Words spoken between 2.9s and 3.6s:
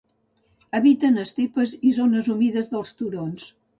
turons.